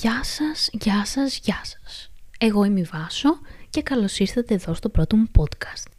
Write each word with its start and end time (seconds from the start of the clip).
Γεια 0.00 0.24
σας, 1.04 1.38
γεια 1.42 1.60
σας. 1.64 2.10
Εγώ 2.38 2.64
είμαι 2.64 2.80
η 2.80 2.82
Βάσο 2.82 3.38
και 3.70 3.82
καλώς 3.82 4.18
ήρθατε 4.18 4.54
εδώ 4.54 4.74
στο 4.74 4.88
πρώτο 4.88 5.16
μου 5.16 5.30
podcast. 5.38 5.90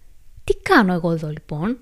Τι 0.44 0.54
κάνω 0.56 0.94
εγώ 0.94 1.12
εδώ 1.12 1.30
λοιπόν; 1.30 1.78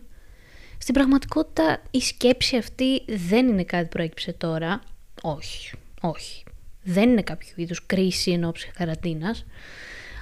Στην 0.78 0.94
πραγματικότητα 0.94 1.82
η 1.92 2.00
σκέψη 2.00 2.58
αυτή 2.58 3.06
δεν 3.08 3.48
είναι 3.48 3.64
κάτι 3.64 3.84
που 3.84 3.90
προέκυψε 3.90 4.34
τώρα. 4.34 4.82
Όχι, 5.22 5.76
όχι. 6.02 6.44
Δεν 6.84 7.10
είναι 7.10 7.22
κάποιο 7.22 7.50
είδους 7.56 7.86
κρίση 7.86 8.32
εν 8.32 8.44
ώψη 8.44 8.72
καραντίνας. 8.78 9.46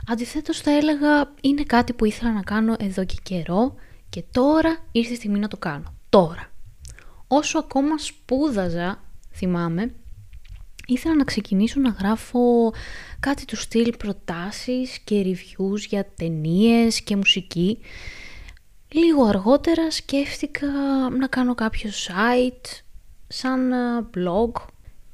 Αντιθέτως 0.08 0.60
θα 0.60 0.72
έλεγα 0.72 1.34
είναι 1.42 1.64
κάτι 1.64 1.94
που 1.94 2.06
ήθελα 2.06 2.32
να 2.32 2.42
κάνω 2.42 2.76
εδώ 2.80 3.06
και 3.06 3.16
καιρό 3.24 3.76
και 4.10 4.24
τώρα 4.32 4.78
ήρθε 4.92 5.14
η 5.14 5.16
στιγμή 5.16 5.40
να 5.40 5.48
το 5.48 5.58
κάνω. 5.58 5.94
Τώρα. 6.10 6.52
Όσο 7.28 7.60
ακόμα 7.60 7.98
σπούδαζα, 7.98 9.04
θυμάμαι, 9.32 9.94
ήθελα 10.88 11.16
να 11.16 11.24
ξεκινήσω 11.24 11.80
να 11.80 11.90
γράφω 11.90 12.74
κάτι 13.20 13.46
του 13.46 13.56
στυλ 13.56 13.94
προτάσεις 13.98 15.00
και 15.00 15.24
reviews 15.26 15.80
για 15.90 16.06
ταινίες 16.16 17.02
και 17.02 17.16
μουσική. 17.16 17.80
Λίγο 18.92 19.24
αργότερα 19.24 19.92
σκέφτηκα 19.92 20.68
να 21.20 21.28
κάνω 21.28 21.56
κάποιο 21.56 21.90
site 21.90 22.82
σαν 23.28 23.72
ε, 23.72 23.76
blog 24.16 24.52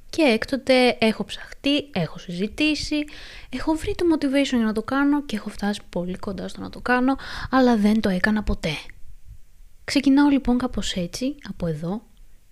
και 0.10 0.22
έκτοτε 0.22 0.98
έχω 1.00 1.24
ψαχτεί, 1.24 1.90
έχω 1.94 2.20
συζητήσει, 2.20 3.04
έχω 3.50 3.74
βρει 3.74 3.96
το 3.96 4.06
motivation 4.14 4.56
για 4.56 4.66
να 4.66 4.74
το 4.74 4.84
κάνω 4.84 5.24
και 5.24 5.36
έχω 5.36 5.50
φτάσει 5.50 5.82
πολύ 5.90 6.18
κοντά 6.18 6.48
στο 6.48 6.62
να 6.62 6.70
το 6.70 6.80
κάνω, 6.80 7.16
αλλά 7.50 7.78
δεν 7.78 8.02
το 8.02 8.10
έκανα 8.10 8.44
ποτέ. 8.44 8.74
Ξεκινάω 9.84 10.30
λοιπόν 10.30 10.58
κάπως 10.58 10.94
έτσι, 10.94 11.36
από 11.50 11.68
εδώ, 11.68 12.02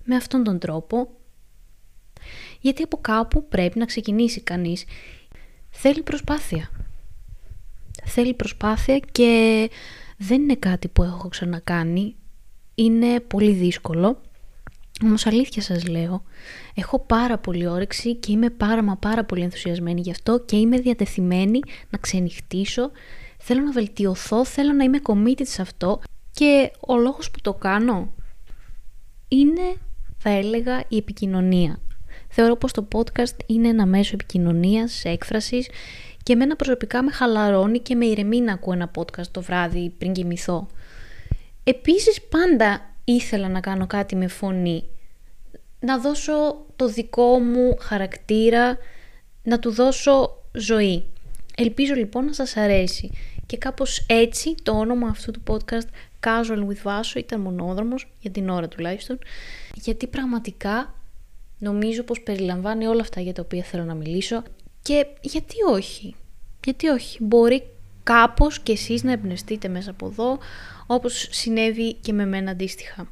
με 0.03 0.15
αυτόν 0.15 0.43
τον 0.43 0.59
τρόπο, 0.59 1.18
γιατί 2.59 2.83
από 2.83 2.97
κάπου 2.97 3.47
πρέπει 3.47 3.79
να 3.79 3.85
ξεκινήσει 3.85 4.41
κανείς. 4.41 4.85
Θέλει 5.69 6.01
προσπάθεια. 6.01 6.69
Θέλει 8.05 8.33
προσπάθεια 8.33 8.99
και 9.11 9.69
δεν 10.17 10.41
είναι 10.41 10.55
κάτι 10.55 10.87
που 10.87 11.03
έχω 11.03 11.27
ξανακάνει. 11.27 12.15
Είναι 12.75 13.19
πολύ 13.19 13.51
δύσκολο. 13.51 14.21
Όμως 15.03 15.25
αλήθεια 15.25 15.61
σας 15.61 15.87
λέω, 15.87 16.23
έχω 16.75 16.99
πάρα 16.99 17.37
πολύ 17.37 17.67
όρεξη 17.67 18.15
και 18.15 18.31
είμαι 18.31 18.49
πάρα 18.49 18.83
μα 18.83 18.95
πάρα 18.97 19.25
πολύ 19.25 19.43
ενθουσιασμένη 19.43 20.01
γι' 20.01 20.11
αυτό 20.11 20.39
και 20.39 20.55
είμαι 20.55 20.77
διατεθειμένη 20.77 21.59
να 21.89 21.97
ξενυχτήσω, 21.97 22.91
θέλω 23.37 23.61
να 23.61 23.71
βελτιωθώ, 23.71 24.45
θέλω 24.45 24.73
να 24.73 24.83
είμαι 24.83 24.99
committed 25.03 25.45
σε 25.45 25.61
αυτό 25.61 26.01
και 26.31 26.71
ο 26.87 26.97
λόγος 26.97 27.31
που 27.31 27.41
το 27.41 27.53
κάνω 27.53 28.13
είναι, 29.27 29.75
θα 30.17 30.29
έλεγα, 30.29 30.83
η 30.87 30.97
επικοινωνία. 30.97 31.79
Θεωρώ 32.29 32.55
πως 32.55 32.71
το 32.71 32.87
podcast 32.91 33.35
είναι 33.45 33.67
ένα 33.67 33.85
μέσο 33.85 34.11
επικοινωνίας, 34.13 35.05
έκφρασης 35.05 35.69
και 36.23 36.33
εμένα 36.33 36.55
προσωπικά 36.55 37.03
με 37.03 37.11
χαλαρώνει 37.11 37.79
και 37.79 37.95
με 37.95 38.05
ηρεμεί 38.05 38.41
να 38.41 38.53
ακούω 38.53 38.73
ένα 38.73 38.91
podcast 38.95 39.27
το 39.31 39.41
βράδυ 39.41 39.93
πριν 39.97 40.13
κοιμηθώ. 40.13 40.67
Επίσης 41.63 42.21
πάντα 42.21 42.95
ήθελα 43.03 43.49
να 43.49 43.59
κάνω 43.59 43.87
κάτι 43.87 44.15
με 44.15 44.27
φωνή. 44.27 44.83
Να 45.79 45.97
δώσω 45.99 46.65
το 46.75 46.87
δικό 46.87 47.39
μου 47.39 47.75
χαρακτήρα, 47.79 48.77
να 49.43 49.59
του 49.59 49.71
δώσω 49.71 50.43
ζωή. 50.53 51.03
Ελπίζω 51.55 51.93
λοιπόν 51.93 52.25
να 52.25 52.33
σας 52.33 52.57
αρέσει. 52.57 53.11
Και 53.45 53.57
κάπως 53.57 54.05
έτσι 54.07 54.55
το 54.63 54.71
όνομα 54.71 55.07
αυτού 55.07 55.31
του 55.31 55.43
podcast 55.47 55.87
Casual 56.25 56.67
with 56.67 56.83
Vaso 56.83 57.15
ήταν 57.15 57.41
μονόδρομος, 57.41 58.13
για 58.19 58.31
την 58.31 58.49
ώρα 58.49 58.67
τουλάχιστον, 58.67 59.19
γιατί 59.73 60.07
πραγματικά 60.07 60.93
νομίζω 61.59 62.03
πως 62.03 62.21
περιλαμβάνει 62.21 62.85
όλα 62.85 63.01
αυτά 63.01 63.21
για 63.21 63.33
τα 63.33 63.41
οποία 63.41 63.63
θέλω 63.63 63.83
να 63.83 63.93
μιλήσω 63.93 64.43
και 64.81 65.05
γιατί 65.21 65.55
όχι, 65.71 66.15
γιατί 66.65 66.87
όχι, 66.87 67.17
μπορεί 67.23 67.63
κάπως 68.03 68.59
και 68.59 68.71
εσείς 68.71 69.03
να 69.03 69.11
εμπνευστείτε 69.11 69.67
μέσα 69.67 69.91
από 69.91 70.05
εδώ, 70.05 70.37
όπως 70.87 71.27
συνέβη 71.31 71.93
και 71.93 72.13
με 72.13 72.25
μένα 72.25 72.51
αντίστοιχα. 72.51 73.11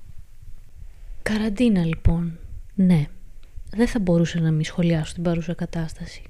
Καραντίνα 1.24 1.86
λοιπόν, 1.86 2.40
ναι, 2.76 3.06
δεν 3.70 3.88
θα 3.88 4.00
μπορούσα 4.00 4.40
να 4.40 4.52
μην 4.52 4.64
σχολιάσω 4.64 5.14
την 5.14 5.24
παρούσα 5.24 5.54
κατάσταση. 5.54 6.22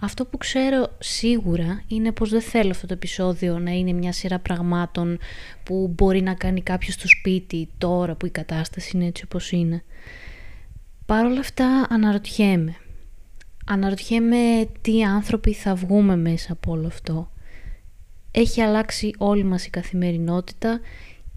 Αυτό 0.00 0.24
που 0.24 0.38
ξέρω 0.38 0.96
σίγουρα 0.98 1.82
είναι 1.88 2.12
πως 2.12 2.30
δεν 2.30 2.40
θέλω 2.40 2.70
αυτό 2.70 2.86
το 2.86 2.92
επεισόδιο 2.92 3.58
να 3.58 3.70
είναι 3.70 3.92
μια 3.92 4.12
σειρά 4.12 4.38
πραγμάτων 4.38 5.18
που 5.62 5.92
μπορεί 5.96 6.22
να 6.22 6.34
κάνει 6.34 6.62
κάποιος 6.62 6.94
στο 6.94 7.08
σπίτι 7.08 7.68
τώρα 7.78 8.14
που 8.14 8.26
η 8.26 8.30
κατάσταση 8.30 8.90
είναι 8.94 9.06
έτσι 9.06 9.24
όπως 9.24 9.50
είναι. 9.52 9.82
Παρ' 11.08 11.24
όλα 11.24 11.40
αυτά 11.40 11.86
αναρωτιέμαι. 11.88 12.76
Αναρωτιέμαι 13.66 14.68
τι 14.80 15.04
άνθρωποι 15.04 15.52
θα 15.52 15.74
βγούμε 15.74 16.16
μέσα 16.16 16.52
από 16.52 16.72
όλο 16.72 16.86
αυτό. 16.86 17.30
Έχει 18.30 18.60
αλλάξει 18.60 19.14
όλη 19.18 19.44
μας 19.44 19.66
η 19.66 19.70
καθημερινότητα 19.70 20.80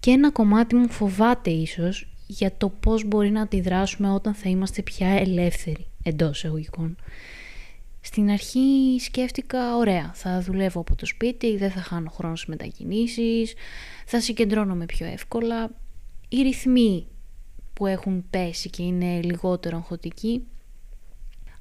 και 0.00 0.10
ένα 0.10 0.30
κομμάτι 0.30 0.74
μου 0.74 0.90
φοβάται 0.90 1.50
ίσως 1.50 2.08
για 2.26 2.56
το 2.56 2.68
πώς 2.68 3.04
μπορεί 3.04 3.30
να 3.30 3.40
αντιδράσουμε 3.40 4.10
όταν 4.10 4.34
θα 4.34 4.48
είμαστε 4.48 4.82
πια 4.82 5.08
ελεύθεροι 5.08 5.86
εντός 6.02 6.44
εγωγικών. 6.44 6.96
Στην 8.00 8.30
αρχή 8.30 8.96
σκέφτηκα, 9.00 9.76
ωραία, 9.76 10.10
θα 10.14 10.40
δουλεύω 10.40 10.80
από 10.80 10.94
το 10.94 11.06
σπίτι, 11.06 11.56
δεν 11.56 11.70
θα 11.70 11.80
χάνω 11.80 12.10
χρόνο 12.10 12.36
στις 12.36 12.48
μετακινήσεις, 12.48 13.54
θα 14.06 14.20
συγκεντρώνομαι 14.20 14.84
πιο 14.84 15.06
εύκολα. 15.06 15.70
Οι 16.28 16.42
ρυθμοί 16.42 17.06
που 17.74 17.86
έχουν 17.86 18.24
πέσει 18.30 18.70
και 18.70 18.82
είναι 18.82 19.20
λιγότερο 19.22 19.76
αγχωτικοί. 19.76 20.46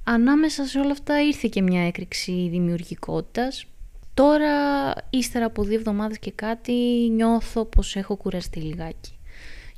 Ανάμεσα 0.04 0.66
σε 0.66 0.80
όλα 0.80 0.92
αυτά 0.92 1.22
ήρθε 1.22 1.48
και 1.52 1.62
μια 1.62 1.88
έκρηξη 1.88 2.48
δημιουργικότητας. 2.50 3.66
Τώρα, 4.14 4.94
ύστερα 5.10 5.46
από 5.46 5.64
δύο 5.64 5.78
εβδομάδες 5.78 6.20
και 6.20 6.32
κάτι, 6.32 6.74
νιώθω 7.12 7.66
πως 7.66 7.96
έχω 7.96 8.16
κουραστεί 8.16 8.60
λιγάκι. 8.60 9.18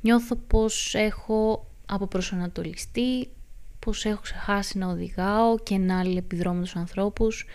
Νιώθω 0.00 0.36
πως 0.36 0.94
έχω 0.94 1.66
αποπροσανατολιστεί, 1.86 3.28
πως 3.78 4.04
έχω 4.04 4.20
ξεχάσει 4.20 4.78
να 4.78 4.86
οδηγάω 4.86 5.58
και 5.58 5.78
να 5.78 5.98
αλληλεπιδρώ 5.98 6.52
με 6.52 6.62
τους 6.62 6.76
ανθρώπους. 6.76 7.46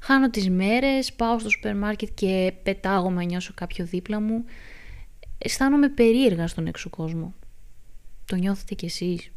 Χάνω 0.00 0.30
τις 0.30 0.50
μέρες, 0.50 1.12
πάω 1.12 1.38
στο 1.38 1.48
σούπερ 1.48 1.76
μάρκετ 1.76 2.08
και 2.14 2.52
πετάγω 2.62 3.10
να 3.10 3.22
νιώσω 3.22 3.52
κάποιο 3.54 3.84
δίπλα 3.84 4.20
μου. 4.20 4.44
Αισθάνομαι 5.38 5.88
περίεργα 5.88 6.46
στον 6.46 6.66
έξω 6.66 6.90
κόσμο. 6.90 7.34
Το 8.30 8.36
νιώθετε 8.36 8.74
κι 8.74 8.84
εσείς. 8.84 9.30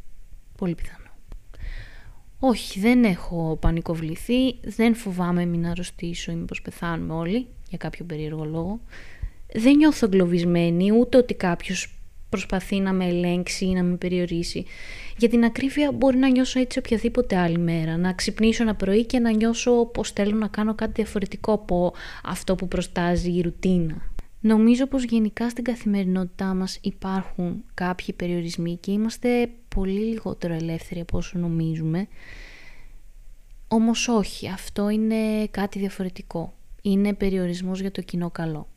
Πολύ 0.58 0.76
πιθανό. 0.76 1.10
Όχι, 2.40 2.80
δεν 2.80 3.04
έχω 3.04 3.58
πανικοβληθεί, 3.62 4.60
δεν 4.62 4.96
φοβάμαι 4.96 5.46
μην 5.46 5.66
αρρωστήσω 5.66 6.32
ή 6.32 6.36
μήπως 6.36 6.62
πεθάνουμε 6.62 7.14
όλοι, 7.14 7.48
για 7.70 7.78
κάποιο 7.78 8.06
περίεργο 8.06 8.46
λόγο. 8.46 8.80
Δεν 9.54 9.76
νιώθω 9.76 10.06
εγκλωβισμένη, 10.06 10.92
ούτε 10.92 11.18
ότι 11.18 11.34
κάποιος 11.34 11.98
προσπαθεί 12.30 12.80
να 12.80 12.94
με 12.94 13.06
ελέγξει 13.06 13.66
ή 13.66 13.74
να 13.74 13.84
με 13.84 13.96
περιορίσει. 13.96 14.66
Για 15.18 15.30
την 15.30 15.44
ακρίβεια 15.44 15.92
μπορεί 15.92 16.18
να 16.18 16.30
νιώσω 16.30 16.60
έτσι 16.60 16.80
οποιαδήποτε 16.80 17.38
άλλη 17.38 17.58
μέρα, 17.58 17.98
να 17.98 18.14
ξυπνήσω 18.14 18.64
ένα 18.64 18.76
πρωί 18.76 19.06
και 19.06 19.20
να 19.20 19.32
νιώσω 19.32 19.86
πως 19.86 20.12
θέλω 20.12 20.36
να 20.36 20.48
κάνω 20.48 20.76
κάτι 20.76 20.92
διαφορετικό 20.96 21.54
από 21.54 21.94
αυτό 22.24 22.56
που 22.56 22.68
προστάζει 22.68 23.32
η 23.32 23.42
ρουτίνα. 23.42 24.13
Νομίζω 24.46 24.88
πως 24.88 25.04
γενικά 25.04 25.50
στην 25.50 25.64
καθημερινότητά 25.64 26.54
μας 26.54 26.80
υπάρχουν 26.82 27.64
κάποιοι 27.74 28.14
περιορισμοί 28.14 28.78
και 28.78 28.92
είμαστε 28.92 29.50
πολύ 29.68 30.00
λιγότερο 30.00 30.54
ελεύθεροι 30.54 31.00
από 31.00 31.18
όσο 31.18 31.40
νομίζουμε. 31.40 32.08
Όμως 33.68 34.08
όχι, 34.08 34.48
αυτό 34.48 34.90
είναι 34.90 35.48
κάτι 35.52 35.80
διαφορετικό. 35.80 36.54
Είναι 36.82 37.14
περιορισμός 37.14 37.80
για 37.80 37.92
το 37.92 38.02
κοινό 38.02 38.30
καλό. 38.30 38.68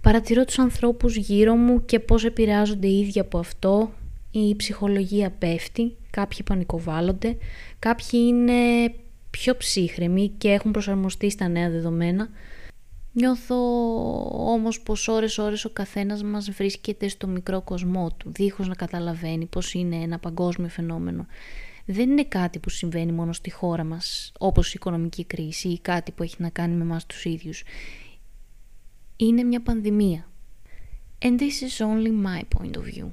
Παρατηρώ 0.00 0.44
τους 0.44 0.58
ανθρώπους 0.58 1.16
γύρω 1.16 1.54
μου 1.54 1.84
και 1.84 2.00
πώς 2.00 2.24
επηρεάζονται 2.24 2.86
οι 2.86 2.98
ίδιοι 2.98 3.20
από 3.20 3.38
αυτό. 3.38 3.92
Η 4.30 4.56
ψυχολογία 4.56 5.30
πέφτει, 5.30 5.96
κάποιοι 6.10 6.42
πανικοβάλλονται, 6.42 7.36
κάποιοι 7.78 8.20
είναι 8.26 8.94
πιο 9.30 9.56
ψύχρεμοι 9.56 10.28
και 10.38 10.48
έχουν 10.48 10.70
προσαρμοστεί 10.70 11.30
στα 11.30 11.48
νέα 11.48 11.70
δεδομένα. 11.70 12.28
Νιώθω 13.18 13.56
όμως 14.52 14.80
πως 14.80 15.08
ώρες 15.08 15.38
ώρες 15.38 15.64
ο 15.64 15.70
καθένας 15.70 16.22
μας 16.22 16.50
βρίσκεται 16.50 17.08
στο 17.08 17.26
μικρό 17.26 17.60
κοσμό 17.60 18.10
του, 18.16 18.32
δίχως 18.34 18.68
να 18.68 18.74
καταλαβαίνει 18.74 19.46
πως 19.46 19.74
είναι 19.74 19.96
ένα 19.96 20.18
παγκόσμιο 20.18 20.68
φαινόμενο. 20.68 21.26
Δεν 21.84 22.10
είναι 22.10 22.24
κάτι 22.24 22.58
που 22.58 22.70
συμβαίνει 22.70 23.12
μόνο 23.12 23.32
στη 23.32 23.50
χώρα 23.50 23.84
μας, 23.84 24.32
όπως 24.38 24.68
η 24.68 24.72
οικονομική 24.76 25.24
κρίση 25.24 25.68
ή 25.68 25.78
κάτι 25.78 26.12
που 26.12 26.22
έχει 26.22 26.36
να 26.38 26.48
κάνει 26.48 26.74
με 26.74 26.82
εμάς 26.82 27.06
τους 27.06 27.24
ίδιους. 27.24 27.62
Είναι 29.16 29.42
μια 29.42 29.62
πανδημία. 29.62 30.28
And 31.18 31.38
this 31.40 31.62
is 31.68 31.86
only 31.86 32.26
my 32.26 32.40
point 32.58 32.76
of 32.76 32.84
view. 32.94 33.06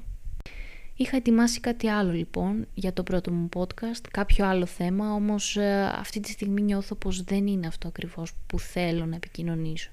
Είχα 0.96 1.16
ετοιμάσει 1.16 1.60
κάτι 1.60 1.88
άλλο 1.88 2.12
λοιπόν 2.12 2.68
για 2.74 2.94
το 2.94 3.04
πρώτο 3.04 3.32
μου 3.32 3.50
podcast, 3.56 4.02
κάποιο 4.12 4.46
άλλο 4.46 4.66
θέμα, 4.66 5.14
όμως 5.14 5.58
ε, 5.58 5.92
αυτή 5.96 6.20
τη 6.20 6.30
στιγμή 6.30 6.62
νιώθω 6.62 6.96
πως 6.96 7.24
δεν 7.24 7.48
είναι 7.48 7.68
αυτό 7.68 7.88
ακριβώς 7.88 8.34
που 8.48 8.60
θέλω 8.60 9.06
να 9.06 9.16
επικοινωνήσω. 9.16 9.92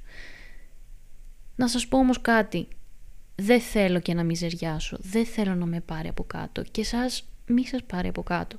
Να 1.56 1.69
σας 1.69 1.88
πω 1.88 1.99
όμως 1.99 2.20
κάτι, 2.20 2.69
δεν 3.35 3.61
θέλω 3.61 4.00
και 4.00 4.14
να 4.14 4.23
μιζεριάσω, 4.23 4.97
δεν 5.00 5.26
θέλω 5.26 5.55
να 5.55 5.67
με 5.67 5.81
πάρει 5.81 6.08
από 6.08 6.25
κάτω 6.25 6.62
και 6.62 6.85
σας 6.85 7.25
μη 7.46 7.67
σας 7.67 7.82
πάρει 7.82 8.08
από 8.08 8.23
κάτω. 8.23 8.56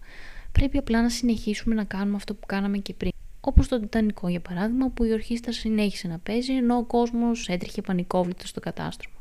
Πρέπει 0.51 0.77
απλά 0.77 1.01
να 1.01 1.09
συνεχίσουμε 1.09 1.75
να 1.75 1.83
κάνουμε 1.83 2.15
αυτό 2.15 2.33
που 2.33 2.45
κάναμε 2.45 2.77
και 2.77 2.93
πριν. 2.93 3.11
Όπως 3.41 3.67
το 3.67 3.79
Τιτανικό 3.79 4.27
για 4.27 4.39
παράδειγμα 4.39 4.89
που 4.89 5.03
η 5.03 5.11
ορχήστρα 5.11 5.51
συνέχισε 5.51 6.07
να 6.07 6.17
παίζει 6.17 6.53
ενώ 6.53 6.75
ο 6.75 6.83
κόσμος 6.83 7.47
έτρεχε 7.47 7.81
πανικόβλητος 7.81 8.49
στο 8.49 8.59
κατάστρωμα. 8.59 9.20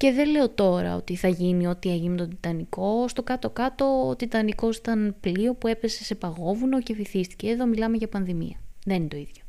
Και 0.00 0.12
δεν 0.12 0.30
λέω 0.30 0.48
τώρα 0.48 0.96
ότι 0.96 1.16
θα 1.16 1.28
γίνει 1.28 1.66
ό,τι 1.66 1.90
έγινε 1.90 2.08
με 2.08 2.16
τον 2.16 2.28
Τιτανικό. 2.28 3.08
Στο 3.08 3.22
κάτω-κάτω 3.22 4.08
ο 4.08 4.16
Τιτανικός 4.16 4.76
ήταν 4.76 5.16
πλοίο 5.20 5.54
που 5.54 5.66
έπεσε 5.66 6.04
σε 6.04 6.14
παγόβουνο 6.14 6.82
και 6.82 6.94
βυθίστηκε. 6.94 7.48
Εδώ 7.48 7.66
μιλάμε 7.66 7.96
για 7.96 8.08
πανδημία. 8.08 8.60
Δεν 8.84 8.96
είναι 8.96 9.08
το 9.08 9.16
ίδιο. 9.16 9.42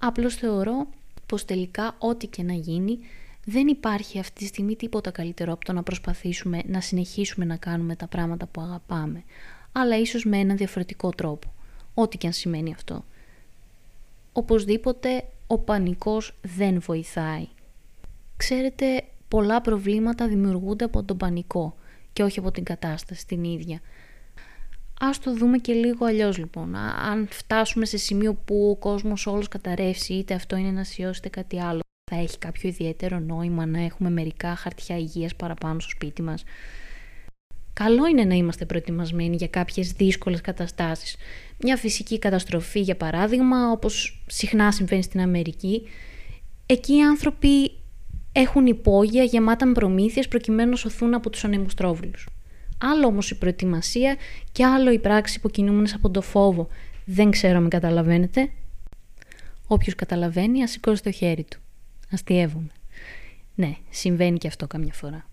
Απλώς 0.00 0.34
θεωρώ 0.34 0.88
πως 1.26 1.44
τελικά 1.44 1.96
ό,τι 1.98 2.26
και 2.26 2.42
να 2.42 2.52
γίνει 2.52 2.98
δεν 3.44 3.66
υπάρχει 3.66 4.18
αυτή 4.18 4.38
τη 4.40 4.46
στιγμή 4.46 4.76
τίποτα 4.76 5.10
καλύτερο 5.10 5.52
από 5.52 5.64
το 5.64 5.72
να 5.72 5.82
προσπαθήσουμε 5.82 6.62
να 6.66 6.80
συνεχίσουμε 6.80 7.44
να 7.44 7.56
κάνουμε 7.56 7.96
τα 7.96 8.06
πράγματα 8.06 8.46
που 8.46 8.60
αγαπάμε, 8.60 9.22
αλλά 9.72 9.98
ίσως 9.98 10.24
με 10.24 10.38
έναν 10.38 10.56
διαφορετικό 10.56 11.10
τρόπο, 11.10 11.52
ό,τι 11.94 12.18
και 12.18 12.26
αν 12.26 12.32
σημαίνει 12.32 12.72
αυτό. 12.72 13.04
Οπωσδήποτε 14.32 15.24
ο 15.46 15.58
πανικός 15.58 16.34
δεν 16.42 16.80
βοηθάει. 16.80 17.48
Ξέρετε, 18.36 19.04
πολλά 19.30 19.60
προβλήματα 19.60 20.28
δημιουργούνται 20.28 20.84
από 20.84 21.02
τον 21.02 21.16
πανικό 21.16 21.76
και 22.12 22.22
όχι 22.22 22.38
από 22.38 22.50
την 22.50 22.64
κατάσταση 22.64 23.26
την 23.26 23.44
ίδια. 23.44 23.80
Ας 25.00 25.18
το 25.18 25.34
δούμε 25.34 25.58
και 25.58 25.72
λίγο 25.72 26.06
αλλιώς 26.06 26.38
λοιπόν. 26.38 26.74
Αν 26.76 27.28
φτάσουμε 27.30 27.84
σε 27.84 27.96
σημείο 27.96 28.34
που 28.34 28.70
ο 28.70 28.76
κόσμος 28.76 29.26
όλος 29.26 29.48
καταρρεύσει, 29.48 30.14
είτε 30.14 30.34
αυτό 30.34 30.56
είναι 30.56 30.68
ένα 30.68 30.84
ιός 30.96 31.18
είτε 31.18 31.28
κάτι 31.28 31.60
άλλο, 31.60 31.80
θα 32.10 32.20
έχει 32.20 32.38
κάποιο 32.38 32.68
ιδιαίτερο 32.68 33.18
νόημα 33.18 33.66
να 33.66 33.84
έχουμε 33.84 34.10
μερικά 34.10 34.54
χαρτιά 34.54 34.96
υγείας 34.98 35.34
παραπάνω 35.34 35.80
στο 35.80 35.90
σπίτι 35.90 36.22
μας. 36.22 36.44
Καλό 37.72 38.06
είναι 38.06 38.24
να 38.24 38.34
είμαστε 38.34 38.64
προετοιμασμένοι 38.64 39.36
για 39.36 39.48
κάποιες 39.48 39.92
δύσκολες 39.92 40.40
καταστάσεις. 40.40 41.16
Μια 41.58 41.76
φυσική 41.76 42.18
καταστροφή 42.18 42.80
για 42.80 42.96
παράδειγμα, 42.96 43.70
όπως 43.70 44.22
συχνά 44.26 44.72
συμβαίνει 44.72 45.02
στην 45.02 45.20
Αμερική, 45.20 45.88
εκεί 46.66 46.94
οι 46.94 47.02
άνθρωποι 47.02 47.79
έχουν 48.32 48.66
υπόγεια 48.66 49.22
γεμάτα 49.22 49.66
με 49.66 49.72
προμήθειες 49.72 50.28
προκειμένου 50.28 50.70
να 50.70 50.76
σωθούν 50.76 51.14
από 51.14 51.30
τους 51.30 51.44
ανεμοστρόβιλους. 51.44 52.28
Άλλο 52.78 53.06
όμως 53.06 53.30
η 53.30 53.38
προετοιμασία 53.38 54.16
και 54.52 54.64
άλλο 54.64 54.90
η 54.92 54.98
πράξη 54.98 55.40
που 55.40 55.50
κινούμενες 55.50 55.94
από 55.94 56.10
το 56.10 56.22
φόβο. 56.22 56.68
Δεν 57.04 57.30
ξέρω 57.30 57.56
αν 57.56 57.68
καταλαβαίνετε. 57.68 58.50
Όποιος 59.66 59.94
καταλαβαίνει 59.94 60.62
ας 60.62 60.70
σηκώσει 60.70 61.02
το 61.02 61.10
χέρι 61.10 61.44
του. 61.44 61.58
Αστειεύομαι. 62.12 62.70
Ναι, 63.54 63.76
συμβαίνει 63.90 64.38
και 64.38 64.48
αυτό 64.48 64.66
καμιά 64.66 64.92
φορά. 64.92 65.26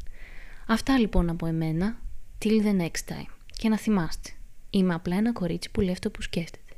Αυτά 0.68 0.98
λοιπόν 0.98 1.30
από 1.30 1.46
εμένα. 1.46 1.98
Till 2.40 2.62
the 2.66 2.82
next 2.82 3.14
time. 3.14 3.32
Και 3.54 3.70
να 3.70 3.78
θυμάστε, 3.78 4.30
είμαι 4.70 4.94
απλά 4.94 5.16
ένα 5.16 5.32
κορίτσι 5.32 5.72
που 5.72 5.82
λέει 5.82 5.92
αυτό 5.92 6.10
που 6.10 6.22
σκέφτεται. 6.22 6.74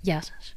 Γεια 0.00 0.22
σας. 0.22 0.56